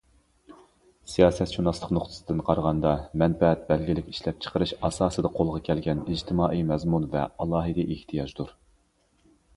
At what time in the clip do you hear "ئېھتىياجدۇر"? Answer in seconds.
7.95-8.55